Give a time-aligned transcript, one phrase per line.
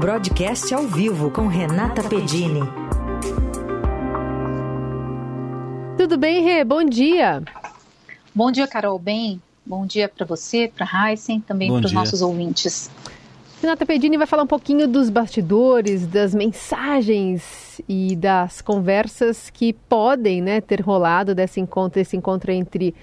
[0.00, 2.62] Broadcast ao vivo com Renata Pedini.
[5.98, 6.64] Tudo bem, Rê?
[6.64, 7.42] Bom dia.
[8.34, 8.98] Bom dia, Carol.
[8.98, 12.90] Bem, bom dia para você, para Heisen, também para os nossos ouvintes.
[13.60, 20.40] Renata Pedini vai falar um pouquinho dos bastidores, das mensagens e das conversas que podem
[20.40, 22.94] né, ter rolado desse encontro, esse encontro entre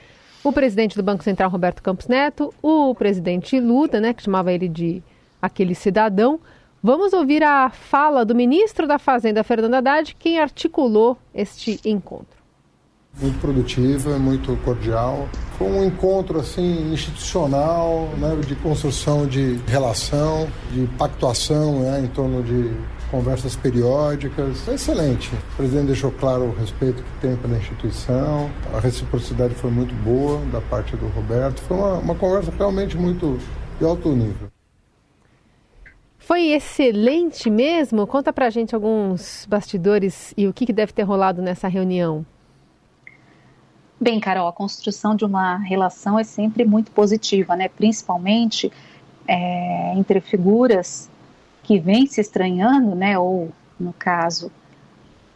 [0.44, 4.68] o presidente do Banco Central, Roberto Campos Neto, o presidente Lula, né, que chamava ele
[4.68, 5.04] de
[5.40, 6.40] aquele cidadão.
[6.82, 12.38] Vamos ouvir a fala do ministro da Fazenda, Fernando Haddad, quem articulou este encontro
[13.20, 15.28] muito produtiva, muito cordial.
[15.58, 22.44] Foi um encontro assim institucional, né, de construção de relação, de pactuação né, em torno
[22.44, 22.72] de
[23.10, 24.68] conversas periódicas.
[24.68, 25.34] Excelente.
[25.54, 30.40] O presidente deixou claro o respeito que tem pela instituição, a reciprocidade foi muito boa
[30.52, 31.62] da parte do Roberto.
[31.62, 33.40] Foi uma, uma conversa realmente muito
[33.80, 34.50] de alto nível.
[36.28, 38.06] Foi excelente mesmo?
[38.06, 42.26] Conta pra gente alguns bastidores e o que, que deve ter rolado nessa reunião.
[43.98, 47.70] Bem, Carol, a construção de uma relação é sempre muito positiva, né?
[47.70, 48.70] Principalmente
[49.26, 51.10] é, entre figuras
[51.64, 53.18] que vêm se estranhando, né?
[53.18, 53.50] Ou,
[53.80, 54.52] no caso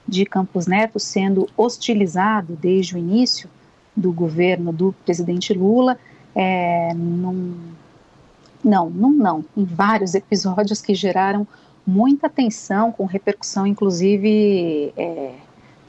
[0.05, 3.49] de Campos Neto, sendo hostilizado desde o início
[3.95, 5.97] do governo do presidente Lula,
[6.35, 7.71] é, num,
[8.63, 11.47] não, num não, em vários episódios que geraram
[11.85, 15.33] muita tensão, com repercussão, inclusive, é,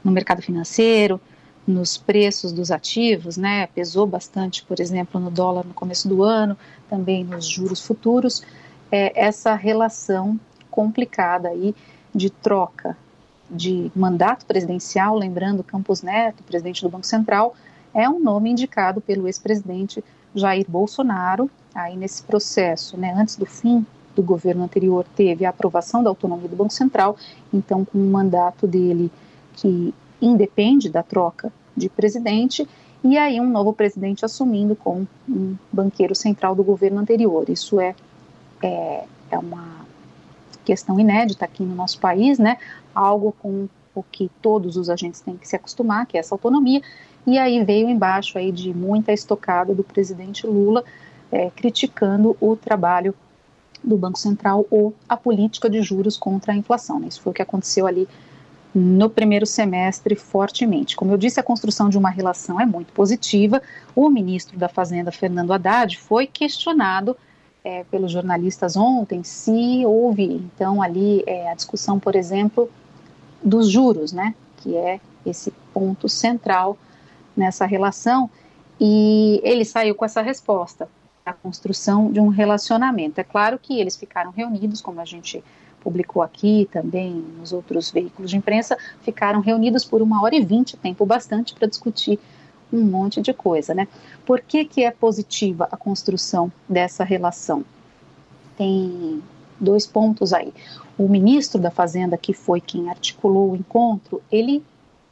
[0.03, 1.19] no mercado financeiro,
[1.65, 6.57] nos preços dos ativos, né, pesou bastante, por exemplo, no dólar no começo do ano,
[6.89, 8.43] também nos juros futuros,
[8.91, 11.73] é, essa relação complicada aí
[12.13, 12.97] de troca
[13.49, 17.55] de mandato presidencial, lembrando Campos Neto, presidente do Banco Central,
[17.93, 20.03] é um nome indicado pelo ex-presidente
[20.35, 26.03] Jair Bolsonaro, aí nesse processo, né, antes do fim do governo anterior, teve a aprovação
[26.03, 27.17] da autonomia do Banco Central,
[27.53, 29.11] então com o mandato dele
[29.53, 32.67] que independe da troca de presidente,
[33.03, 37.49] e aí um novo presidente assumindo com um banqueiro central do governo anterior.
[37.49, 37.95] Isso é,
[38.61, 39.83] é, é uma
[40.63, 42.57] questão inédita aqui no nosso país, né?
[42.95, 46.81] Algo com o que todos os agentes têm que se acostumar, que é essa autonomia.
[47.25, 50.83] E aí veio embaixo aí de muita estocada do presidente Lula
[51.31, 53.15] é, criticando o trabalho
[53.83, 56.99] do Banco Central ou a política de juros contra a inflação.
[56.99, 57.07] Né?
[57.07, 58.07] Isso foi o que aconteceu ali
[58.73, 60.95] no primeiro semestre fortemente.
[60.95, 63.61] Como eu disse, a construção de uma relação é muito positiva.
[63.95, 67.15] O ministro da Fazenda, Fernando Haddad, foi questionado
[67.63, 72.69] é, pelos jornalistas ontem se houve, então, ali é, a discussão, por exemplo,
[73.43, 76.77] dos juros, né, que é esse ponto central
[77.35, 78.29] nessa relação,
[78.79, 80.87] e ele saiu com essa resposta,
[81.25, 83.19] a construção de um relacionamento.
[83.19, 85.43] É claro que eles ficaram reunidos, como a gente
[85.81, 90.77] publicou aqui também nos outros veículos de imprensa, ficaram reunidos por uma hora e vinte,
[90.77, 92.19] tempo bastante para discutir
[92.71, 93.87] um monte de coisa, né?
[94.25, 97.63] Por que, que é positiva a construção dessa relação?
[98.57, 99.21] Tem
[99.59, 100.53] dois pontos aí.
[100.97, 104.63] O ministro da Fazenda, que foi quem articulou o encontro, ele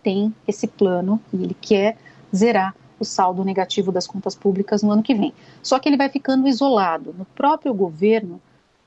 [0.03, 1.97] tem esse plano e ele quer
[2.35, 5.33] zerar o saldo negativo das contas públicas no ano que vem.
[5.63, 7.13] Só que ele vai ficando isolado.
[7.17, 8.39] No próprio governo,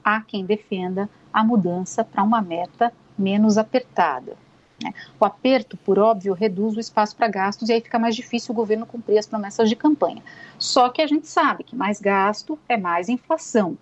[0.04, 4.36] há quem defenda a mudança para uma meta menos apertada.
[4.82, 4.92] Né?
[5.18, 8.56] O aperto, por óbvio, reduz o espaço para gastos e aí fica mais difícil o
[8.56, 10.22] governo cumprir as promessas de campanha.
[10.58, 13.76] Só que a gente sabe que mais gasto é mais inflação.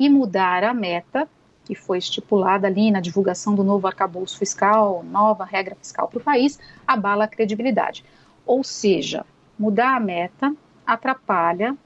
[0.00, 1.28] E mudar a meta,
[1.64, 6.24] que foi estipulada ali na divulgação do novo arcabouço fiscal, nova regra fiscal para o
[6.24, 8.04] país, abala a credibilidade.
[8.44, 9.24] Ou seja,
[9.56, 10.52] mudar a meta
[10.84, 11.76] atrapalha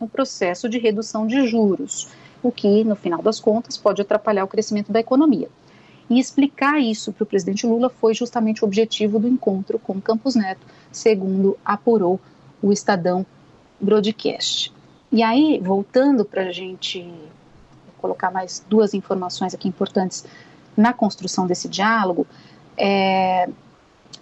[0.00, 2.08] o processo de redução de juros
[2.44, 5.48] o que, no final das contas, pode atrapalhar o crescimento da economia.
[6.10, 10.34] E explicar isso para o presidente Lula foi justamente o objetivo do encontro com Campos
[10.34, 12.20] Neto, segundo apurou
[12.60, 13.24] o Estadão
[13.80, 14.70] Broadcast.
[15.10, 17.10] E aí, voltando para a gente
[18.04, 20.26] colocar mais duas informações aqui importantes
[20.76, 22.26] na construção desse diálogo,
[22.76, 23.48] é,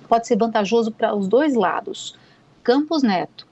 [0.08, 2.16] pode ser vantajoso para os dois lados.
[2.62, 3.44] Campos Neto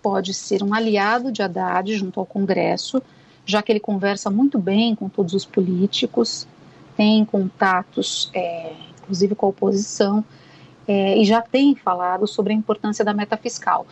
[0.00, 3.02] pode ser um aliado de Haddad junto ao Congresso,
[3.44, 6.46] já que ele conversa muito bem com todos os políticos,
[6.96, 10.24] tem contatos, é, inclusive com a oposição,
[10.86, 13.88] é, e já tem falado sobre a importância da meta fiscal.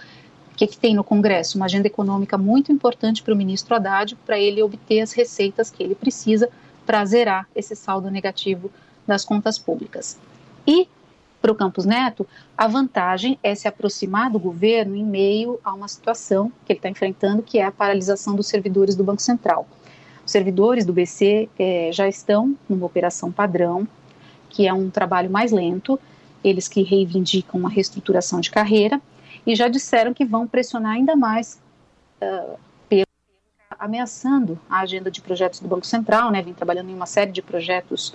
[0.62, 1.56] Que, que tem no Congresso?
[1.56, 5.82] Uma agenda econômica muito importante para o ministro Haddad, para ele obter as receitas que
[5.82, 6.48] ele precisa
[6.86, 8.70] para zerar esse saldo negativo
[9.04, 10.16] das contas públicas.
[10.64, 10.86] E
[11.40, 12.24] para o Campos Neto,
[12.56, 16.88] a vantagem é se aproximar do governo em meio a uma situação que ele está
[16.88, 19.66] enfrentando, que é a paralisação dos servidores do Banco Central.
[20.24, 23.84] Os servidores do BC é, já estão numa operação padrão,
[24.48, 25.98] que é um trabalho mais lento,
[26.44, 29.02] eles que reivindicam uma reestruturação de carreira,
[29.46, 31.60] e já disseram que vão pressionar ainda mais,
[32.22, 32.58] uh,
[32.88, 33.06] pelo,
[33.78, 37.42] ameaçando a agenda de projetos do Banco Central, né, vem trabalhando em uma série de
[37.42, 38.14] projetos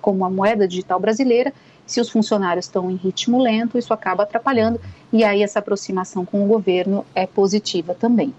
[0.00, 1.52] como a moeda digital brasileira,
[1.84, 4.80] se os funcionários estão em ritmo lento, isso acaba atrapalhando,
[5.12, 8.32] e aí essa aproximação com o governo é positiva também.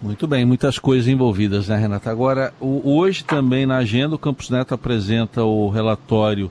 [0.00, 2.10] Muito bem, muitas coisas envolvidas, né, Renata?
[2.10, 6.50] Agora, o, hoje também na agenda, o Campos Neto apresenta o relatório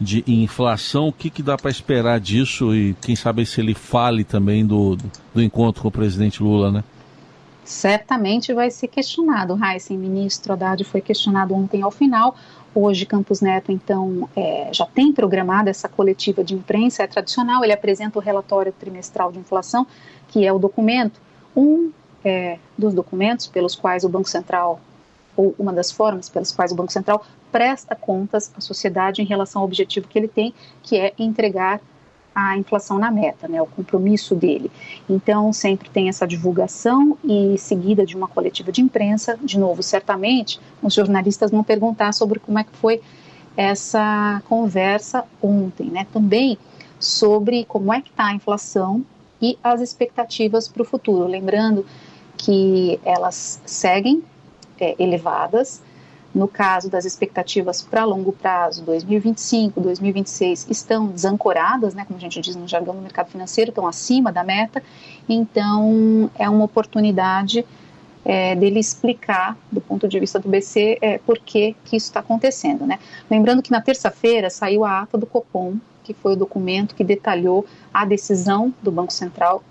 [0.00, 1.08] de inflação.
[1.08, 4.96] O que, que dá para esperar disso e quem sabe se ele fale também do,
[5.34, 6.84] do, encontro com o presidente Lula, né?
[7.64, 12.36] Certamente vai ser questionado, Heisen, ministro Haddad foi questionado ontem ao final.
[12.72, 17.72] Hoje, Campos Neto, então, é, já tem programada essa coletiva de imprensa, é tradicional, ele
[17.72, 19.86] apresenta o relatório trimestral de inflação,
[20.28, 21.18] que é o documento,
[21.56, 21.90] um
[22.22, 24.80] é, dos documentos pelos quais o Banco Central,
[25.36, 29.62] ou uma das formas pelas quais o Banco Central presta contas à sociedade em relação
[29.62, 31.80] ao objetivo que ele tem, que é entregar
[32.34, 34.70] a inflação na meta, né, o compromisso dele.
[35.08, 39.38] Então, sempre tem essa divulgação e seguida de uma coletiva de imprensa.
[39.42, 43.00] De novo, certamente, os jornalistas vão perguntar sobre como é que foi
[43.56, 46.06] essa conversa ontem, né?
[46.12, 46.58] Também
[47.00, 49.02] sobre como é que está a inflação
[49.40, 51.26] e as expectativas para o futuro.
[51.26, 51.86] Lembrando
[52.36, 54.22] que elas seguem
[54.80, 55.82] é, elevadas.
[56.34, 62.38] No caso das expectativas para longo prazo, 2025, 2026, estão desancoradas, né, como a gente
[62.42, 64.82] diz no jargão do mercado financeiro, estão acima da meta.
[65.26, 67.64] Então, é uma oportunidade
[68.22, 72.20] é, dele explicar, do ponto de vista do BC, é, por que, que isso está
[72.20, 72.84] acontecendo.
[72.84, 72.98] Né?
[73.30, 77.64] Lembrando que na terça-feira saiu a ata do Copom, que foi o documento que detalhou
[77.94, 79.62] a decisão do Banco Central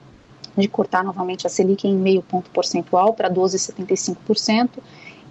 [0.58, 4.70] de cortar novamente a Selic em meio ponto percentual para 12,75%,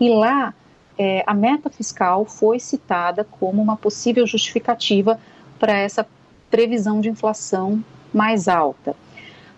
[0.00, 0.54] e lá
[0.98, 5.18] é, a meta fiscal foi citada como uma possível justificativa
[5.58, 6.06] para essa
[6.50, 7.82] previsão de inflação
[8.12, 8.94] mais alta.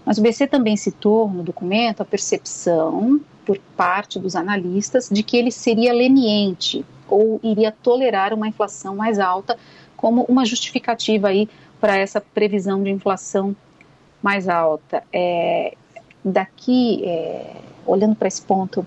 [0.05, 5.37] Mas o BC também citou no documento a percepção por parte dos analistas de que
[5.37, 9.59] ele seria leniente ou iria tolerar uma inflação mais alta
[9.97, 11.49] como uma justificativa aí
[11.81, 13.55] para essa previsão de inflação
[14.23, 15.03] mais alta.
[15.13, 15.75] É,
[16.25, 18.85] daqui, é, olhando para esse ponto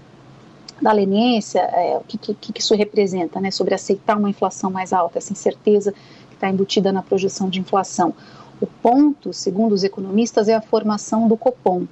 [0.82, 4.94] da leniência, é, o que, que, que, isso representa, né, sobre aceitar uma inflação mais
[4.94, 5.92] alta, essa incerteza
[6.30, 8.14] que está embutida na projeção de inflação.
[8.62, 11.86] O ponto, segundo os economistas, é a formação do Copom.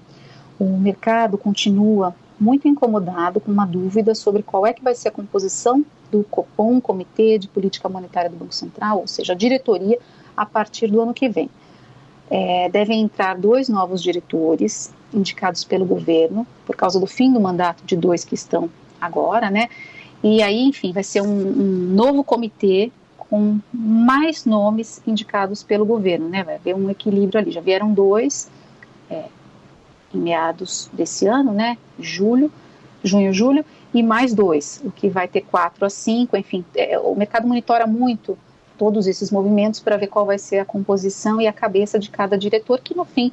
[0.59, 5.11] O mercado continua muito incomodado com uma dúvida sobre qual é que vai ser a
[5.11, 9.97] composição do Copom, Comitê de Política Monetária do Banco Central, ou seja, a diretoria,
[10.35, 11.49] a partir do ano que vem
[12.29, 17.83] é, devem entrar dois novos diretores indicados pelo governo, por causa do fim do mandato
[17.85, 18.69] de dois que estão
[18.99, 19.69] agora, né?
[20.23, 26.27] E aí, enfim, vai ser um, um novo comitê com mais nomes indicados pelo governo,
[26.27, 26.43] né?
[26.43, 27.51] Vai haver um equilíbrio ali.
[27.51, 28.49] Já vieram dois
[29.09, 29.25] é,
[30.13, 31.77] em meados desse ano, né?
[31.99, 32.51] Julho,
[33.03, 33.63] junho, julho,
[33.93, 36.65] e mais dois, o que vai ter quatro a cinco, enfim.
[36.75, 38.37] É, o mercado monitora muito
[38.77, 42.37] todos esses movimentos para ver qual vai ser a composição e a cabeça de cada
[42.37, 43.31] diretor, que no fim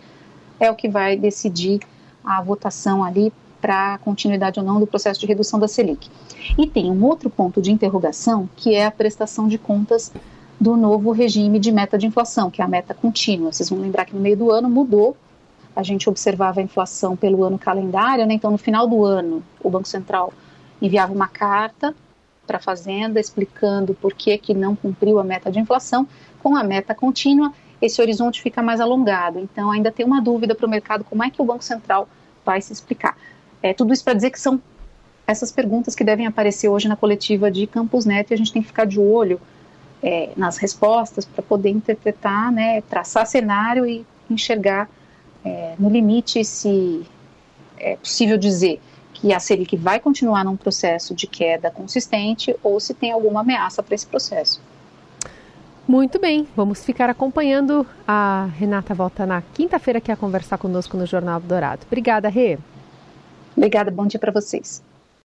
[0.58, 1.80] é o que vai decidir
[2.24, 6.10] a votação ali para a continuidade ou não do processo de redução da Selic.
[6.58, 10.12] E tem um outro ponto de interrogação, que é a prestação de contas
[10.60, 13.52] do novo regime de meta de inflação, que é a meta contínua.
[13.52, 15.16] Vocês vão lembrar que no meio do ano mudou,
[15.74, 18.34] a gente observava a inflação pelo ano calendário, né?
[18.34, 20.32] então no final do ano o Banco Central
[20.80, 21.94] enviava uma carta
[22.46, 26.06] para a Fazenda explicando por que, que não cumpriu a meta de inflação,
[26.42, 29.38] com a meta contínua, esse horizonte fica mais alongado.
[29.38, 32.08] Então, ainda tem uma dúvida para o mercado como é que o Banco Central
[32.44, 33.16] vai se explicar.
[33.62, 34.60] É, tudo isso para dizer que são
[35.26, 38.60] essas perguntas que devem aparecer hoje na coletiva de Campos Neto e a gente tem
[38.60, 39.40] que ficar de olho
[40.02, 44.88] é, nas respostas para poder interpretar, né, traçar cenário e enxergar
[45.44, 47.06] é, no limite se
[47.78, 48.80] é possível dizer
[49.24, 53.82] que a Selic vai continuar num processo de queda consistente ou se tem alguma ameaça
[53.82, 54.60] para esse processo.
[55.88, 57.86] Muito bem, vamos ficar acompanhando.
[58.06, 61.86] A Renata volta na quinta-feira aqui a conversar conosco no Jornal Dourado.
[61.86, 62.58] Obrigada, Rê.
[63.56, 64.82] Obrigada, bom dia para vocês.